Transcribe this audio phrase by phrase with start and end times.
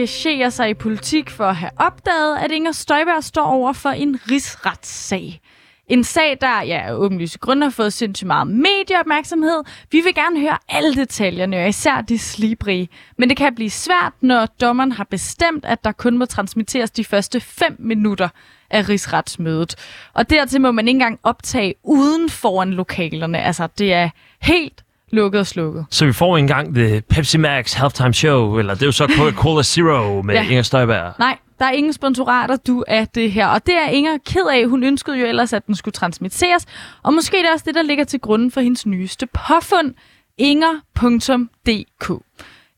[0.00, 4.18] engagerer sig i politik for at have opdaget, at Inger Støjberg står over for en
[4.30, 5.40] rigsretssag.
[5.86, 9.62] En sag, der ja, af åbenlyse grunde har fået sindssygt meget medieopmærksomhed.
[9.92, 12.88] Vi vil gerne høre alle detaljerne, og især de slibrige.
[13.18, 17.04] Men det kan blive svært, når dommeren har bestemt, at der kun må transmitteres de
[17.04, 18.28] første 5 minutter
[18.70, 19.74] af rigsretsmødet.
[20.14, 23.42] Og dertil må man ikke engang optage uden foran lokalerne.
[23.42, 24.08] Altså, det er
[24.40, 25.86] helt lukket og slukket.
[25.90, 29.62] Så vi får engang The Pepsi Max Halftime Show, eller det er jo så Coca-Cola
[29.72, 30.42] Zero med ja.
[30.48, 31.12] Inger Støjberg.
[31.18, 33.46] Nej, der er ingen sponsorater, du af det her.
[33.46, 34.66] Og det er Inger ked af.
[34.68, 36.66] Hun ønskede jo ellers, at den skulle transmitteres.
[37.02, 39.94] Og måske det er også det, der ligger til grunden for hendes nyeste påfund,
[40.38, 42.22] inger.dk.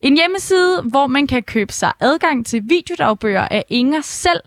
[0.01, 4.41] En hjemmeside, hvor man kan købe sig adgang til videodagbøger af Inger selv,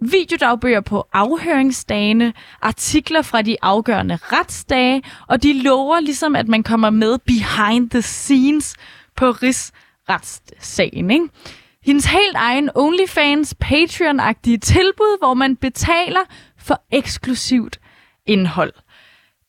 [0.00, 2.32] videodagbøger på afhøringsdagene,
[2.62, 8.02] artikler fra de afgørende retsdage, og de lover ligesom, at man kommer med behind the
[8.02, 8.74] scenes
[9.16, 11.10] på rigsretssagen.
[11.10, 11.28] Ikke?
[11.84, 16.20] Hendes helt egen OnlyFans Patreon-agtige tilbud, hvor man betaler
[16.58, 17.80] for eksklusivt
[18.26, 18.72] indhold.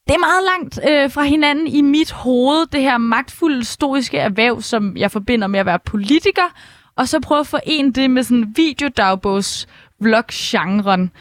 [0.08, 4.62] Det er meget langt øh, fra hinanden i mit hoved, det her magtfulde stoiske erhverv,
[4.62, 6.54] som jeg forbinder med at være politiker,
[6.96, 9.68] og så prøve at forene det med sådan videodagbogs
[10.02, 11.12] vlog-genren.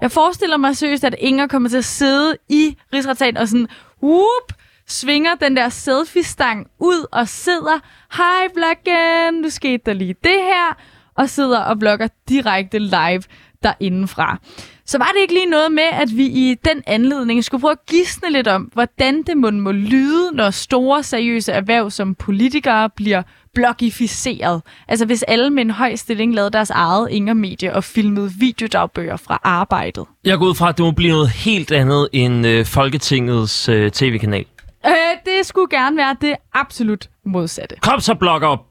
[0.00, 3.68] Jeg forestiller mig seriøst, at Inger kommer til at sidde i rigsretssagen og sådan,
[4.02, 4.52] whoop,
[4.86, 7.80] svinger den der selfie-stang ud og sidder,
[8.16, 10.76] hej vloggen, nu skete der lige det her,
[11.14, 13.22] og sidder og vlogger direkte live
[13.62, 14.38] derindefra.
[14.86, 17.86] Så var det ikke lige noget med, at vi i den anledning skulle prøve at
[17.86, 23.22] gisne lidt om, hvordan det må, må lyde, når store seriøse erhverv som politikere bliver
[23.54, 24.62] blogificeret.
[24.88, 29.40] Altså hvis alle med en høj stilling lavede deres eget Inger-medie og filmede videodagbøger fra
[29.44, 30.04] arbejdet.
[30.24, 33.90] Jeg går ud fra, at det må blive noget helt andet end øh, Folketingets øh,
[33.90, 34.44] tv-kanal.
[34.86, 34.92] Øh,
[35.24, 37.76] det skulle gerne være det absolut modsatte.
[37.82, 38.69] Kom så, blogger!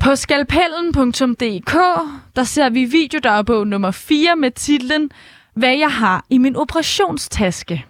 [0.00, 1.74] På skalpellen.dk,
[2.36, 5.10] der ser vi videodagbog nummer 4 med titlen
[5.54, 7.84] Hvad jeg har i min operationstaske.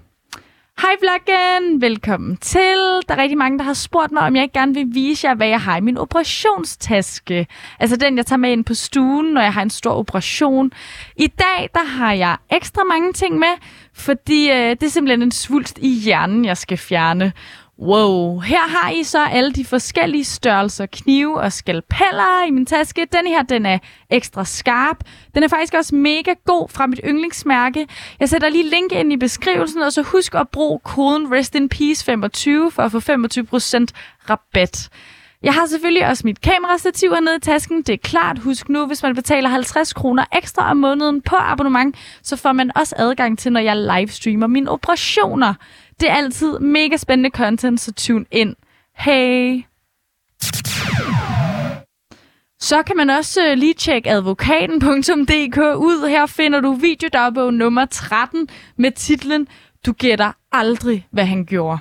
[0.81, 2.79] Hej vloggen, velkommen til.
[3.09, 5.35] Der er rigtig mange, der har spurgt mig, om jeg ikke gerne vil vise jer,
[5.35, 7.47] hvad jeg har i min operationstaske.
[7.81, 10.73] Altså den, jeg tager med ind på stuen, når jeg har en stor operation.
[11.17, 13.55] I dag, der har jeg ekstra mange ting med,
[13.95, 17.33] fordi øh, det er simpelthen en svulst i hjernen, jeg skal fjerne.
[17.83, 23.07] Wow, her har I så alle de forskellige størrelser knive og skalpeller i min taske.
[23.13, 23.79] Den her, den er
[24.11, 24.97] ekstra skarp.
[25.35, 27.87] Den er faktisk også mega god fra mit yndlingsmærke.
[28.21, 32.83] Jeg sætter lige link ind i beskrivelsen, og så husk at bruge koden RESTINPEACE25 for
[32.83, 33.87] at få 25%
[34.31, 34.91] rabat.
[35.43, 37.83] Jeg har selvfølgelig også mit kamerastativ hernede i tasken.
[37.83, 38.39] Det er klart.
[38.39, 42.71] Husk nu, hvis man betaler 50 kroner ekstra om måneden på abonnement, så får man
[42.77, 45.55] også adgang til, når jeg livestreamer mine operationer.
[46.01, 48.57] Det er altid mega spændende content, så tune ind.
[48.97, 49.63] Hey!
[52.61, 56.09] Så kan man også øh, lige tjekke advokaten.dk ud.
[56.09, 59.49] Her finder du videodagbog nummer 13 med titlen
[59.87, 61.79] Du gætter aldrig, hvad han gjorde.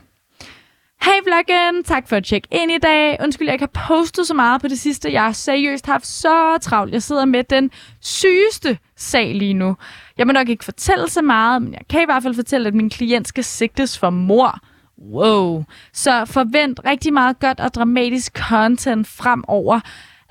[1.02, 3.18] Hej vloggen, tak for at tjekke ind i dag.
[3.24, 5.12] Undskyld, jeg ikke har postet så meget på det sidste.
[5.12, 6.94] Jeg har seriøst haft så travlt.
[6.94, 7.72] Jeg sidder med den
[8.02, 9.76] sygeste sag lige nu.
[10.18, 12.74] Jeg må nok ikke fortælle så meget, men jeg kan i hvert fald fortælle, at
[12.74, 14.60] min klient skal sigtes for mor.
[14.98, 15.64] Wow.
[15.94, 19.80] Så forvent rigtig meget godt og dramatisk content fremover.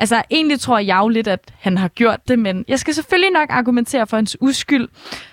[0.00, 3.32] Altså, egentlig tror jeg jo lidt, at han har gjort det, men jeg skal selvfølgelig
[3.32, 4.88] nok argumentere for hans uskyld.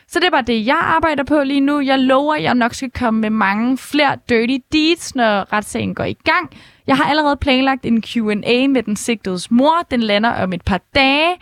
[0.07, 1.79] Så det er bare det, jeg arbejder på lige nu.
[1.79, 6.03] Jeg lover, at jeg nok skal komme med mange flere dirty deeds, når retssagen går
[6.03, 6.49] i gang.
[6.87, 9.75] Jeg har allerede planlagt en Q&A med den sigtedes mor.
[9.91, 11.35] Den lander om et par dage.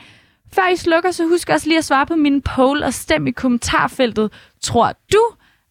[0.53, 3.31] Før I slukker, så husk også lige at svare på min poll og stem i
[3.31, 4.31] kommentarfeltet.
[4.62, 5.22] Tror du,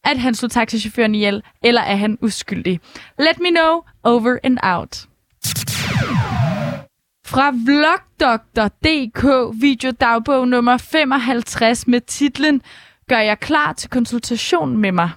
[0.05, 2.81] at han slog taxichaufføren ihjel, eller er han uskyldig?
[3.19, 3.83] Let me know.
[4.03, 5.07] Over and out.
[7.27, 9.25] Fra vlogdoktor.dk
[9.61, 12.63] videodagbog nummer 55 med titlen
[13.09, 15.11] Gør jeg klar til konsultation med mig.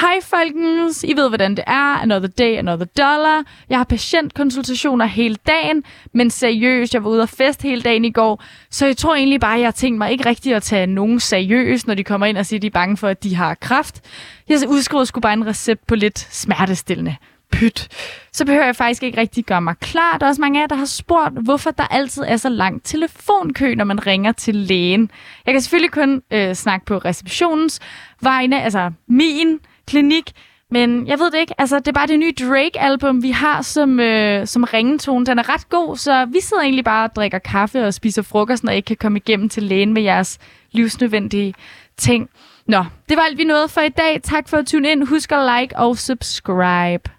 [0.00, 2.02] Hej folkens, I ved hvordan det er.
[2.02, 3.44] Another day, another dollar.
[3.68, 8.10] Jeg har patientkonsultationer hele dagen, men seriøst, jeg var ude og fest hele dagen i
[8.10, 10.86] går, så jeg tror egentlig bare, at jeg har tænkt mig ikke rigtig at tage
[10.86, 13.36] nogen seriøst, når de kommer ind og siger, at de er bange for, at de
[13.36, 14.00] har kraft.
[14.48, 17.16] Jeg udskriver sgu bare en recept på lidt smertestillende
[17.52, 17.88] pyt,
[18.32, 20.18] så behøver jeg faktisk ikke rigtig gøre mig klar.
[20.18, 22.82] Der er også mange af jer, der har spurgt, hvorfor der altid er så lang
[22.82, 25.10] telefonkø, når man ringer til lægen.
[25.46, 27.80] Jeg kan selvfølgelig kun øh, snakke på receptionens
[28.20, 30.32] vegne, altså min klinik,
[30.70, 31.60] men jeg ved det ikke.
[31.60, 35.26] Altså, det er bare det nye Drake-album, vi har som, øh, som ringetone.
[35.26, 38.64] Den er ret god, så vi sidder egentlig bare og drikker kaffe og spiser frokost,
[38.64, 40.38] når I ikke kan komme igennem til lægen med jeres
[40.72, 41.54] livsnødvendige
[41.96, 42.28] ting.
[42.66, 44.20] Nå, det var alt, vi nåede for i dag.
[44.22, 45.08] Tak for at tune ind.
[45.08, 47.10] Husk at like og subscribe.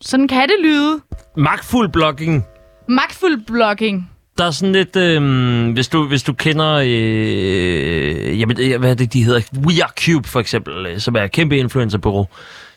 [0.00, 1.00] Sådan kan det lyde.
[1.36, 2.44] Magtfuld blogging.
[2.88, 4.10] Magtfuld blogging.
[4.40, 8.94] Der er sådan lidt, øh, hvis, du, hvis du kender, øh, jamen, øh, hvad er
[8.94, 9.40] det, de hedder?
[9.66, 12.26] We Are Cube for eksempel, øh, som er et kæmpe influencerbureau.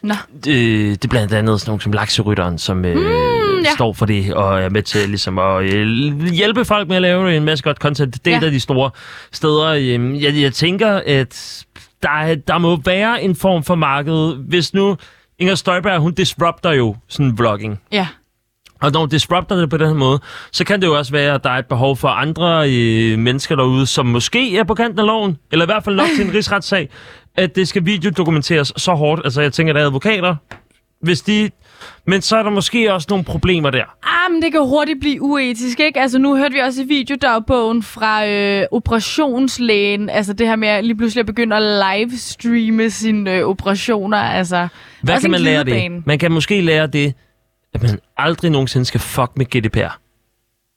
[0.02, 0.14] Nå.
[0.48, 0.54] Øh,
[0.92, 3.70] det er blandt andet sådan nogle som Lakserytteren, som øh, mm, ja.
[3.76, 7.38] står for det, og er med til ligesom at øh, hjælpe folk med at lave
[7.38, 8.26] en masse godt content.
[8.26, 8.42] Det er Ja.
[8.42, 8.90] et af de store
[9.32, 9.66] steder.
[9.68, 11.64] Øh, jeg, jeg tænker, at
[12.04, 14.98] der, er- der må være en form for marked, hvis nu
[15.40, 17.80] Inger Støjberg, hun disrupter jo sådan vlogging.
[17.92, 18.08] Ja.
[18.84, 20.20] Og når disrupter det på den her måde,
[20.52, 23.56] så kan det jo også være, at der er et behov for andre øh, mennesker
[23.56, 26.34] derude, som måske er på kanten af loven, eller i hvert fald nok til en
[26.36, 26.90] rigsretssag,
[27.36, 29.22] at det skal videodokumenteres så hårdt.
[29.24, 30.36] Altså, jeg tænker, der er advokater,
[31.02, 31.50] hvis de...
[32.08, 33.84] Men så er der måske også nogle problemer der.
[34.04, 36.00] Ah, men det kan hurtigt blive uetisk, ikke?
[36.00, 40.86] Altså, nu hørte vi også i videodagbogen fra øh, operationslægen, altså det her med at
[40.86, 44.68] lige pludselig at begynde at livestreame sine øh, operationer, altså...
[45.02, 46.06] Hvad kan man lære det?
[46.06, 47.14] Man kan måske lære det,
[47.74, 50.03] at man aldrig nogensinde skal fuck med GDPR.